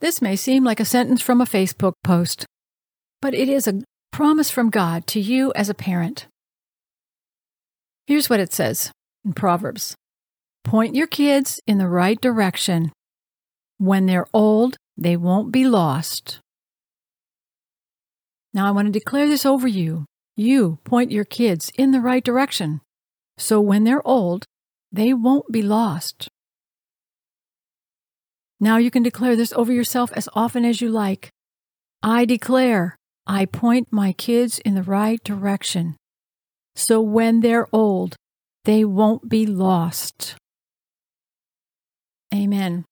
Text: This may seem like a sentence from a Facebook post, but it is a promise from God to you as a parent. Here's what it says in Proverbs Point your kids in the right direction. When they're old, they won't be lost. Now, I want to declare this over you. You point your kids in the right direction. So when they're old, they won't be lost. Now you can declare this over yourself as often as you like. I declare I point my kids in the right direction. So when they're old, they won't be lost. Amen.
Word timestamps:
This 0.00 0.22
may 0.22 0.36
seem 0.36 0.62
like 0.62 0.80
a 0.80 0.84
sentence 0.84 1.20
from 1.20 1.40
a 1.40 1.46
Facebook 1.46 1.94
post, 2.04 2.46
but 3.20 3.34
it 3.34 3.48
is 3.48 3.66
a 3.66 3.82
promise 4.12 4.50
from 4.50 4.70
God 4.70 5.06
to 5.08 5.20
you 5.20 5.52
as 5.56 5.68
a 5.68 5.74
parent. 5.74 6.26
Here's 8.06 8.30
what 8.30 8.40
it 8.40 8.52
says 8.52 8.92
in 9.24 9.32
Proverbs 9.32 9.96
Point 10.64 10.94
your 10.94 11.06
kids 11.06 11.60
in 11.66 11.78
the 11.78 11.88
right 11.88 12.20
direction. 12.20 12.92
When 13.78 14.06
they're 14.06 14.26
old, 14.32 14.76
they 14.96 15.16
won't 15.16 15.52
be 15.52 15.64
lost. 15.64 16.40
Now, 18.54 18.66
I 18.66 18.70
want 18.70 18.86
to 18.86 18.92
declare 18.92 19.26
this 19.28 19.46
over 19.46 19.68
you. 19.68 20.04
You 20.36 20.78
point 20.84 21.10
your 21.10 21.24
kids 21.24 21.70
in 21.76 21.90
the 21.90 22.00
right 22.00 22.24
direction. 22.24 22.80
So 23.36 23.60
when 23.60 23.84
they're 23.84 24.06
old, 24.06 24.44
they 24.90 25.12
won't 25.12 25.50
be 25.50 25.62
lost. 25.62 26.28
Now 28.60 28.76
you 28.76 28.90
can 28.90 29.02
declare 29.02 29.36
this 29.36 29.52
over 29.52 29.72
yourself 29.72 30.10
as 30.14 30.28
often 30.34 30.64
as 30.64 30.80
you 30.80 30.88
like. 30.88 31.30
I 32.02 32.24
declare 32.24 32.96
I 33.26 33.44
point 33.44 33.88
my 33.90 34.12
kids 34.12 34.58
in 34.60 34.74
the 34.74 34.82
right 34.82 35.22
direction. 35.22 35.96
So 36.74 37.00
when 37.00 37.40
they're 37.40 37.68
old, 37.72 38.16
they 38.64 38.84
won't 38.84 39.28
be 39.28 39.46
lost. 39.46 40.34
Amen. 42.34 42.84